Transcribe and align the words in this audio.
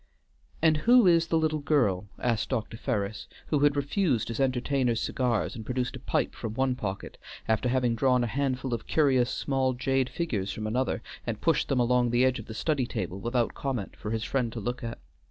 "And 0.63 0.77
who 0.77 1.05
is 1.05 1.27
the 1.27 1.37
little 1.37 1.59
girl?" 1.59 2.07
asked 2.17 2.49
Dr. 2.49 2.75
Ferris, 2.75 3.27
who 3.49 3.59
had 3.59 3.75
refused 3.75 4.29
his 4.29 4.39
entertainer's 4.39 4.99
cigars 4.99 5.55
and 5.55 5.63
produced 5.63 5.95
a 5.95 5.99
pipe 5.99 6.33
from 6.33 6.55
one 6.55 6.73
pocket, 6.75 7.19
after 7.47 7.69
having 7.69 7.93
drawn 7.93 8.23
a 8.23 8.33
handful 8.33 8.73
of 8.73 8.87
curious 8.87 9.29
small 9.29 9.73
jade 9.73 10.09
figures 10.09 10.51
from 10.51 10.65
another 10.65 11.03
and 11.27 11.39
pushed 11.39 11.67
them 11.67 11.79
along 11.79 12.09
the 12.09 12.25
edge 12.25 12.39
of 12.39 12.47
the 12.47 12.55
study 12.55 12.87
table, 12.87 13.19
without 13.19 13.53
comment, 13.53 13.95
for 13.95 14.09
his 14.09 14.23
friend 14.23 14.51
to 14.53 14.59
look 14.59 14.83
at. 14.83 14.97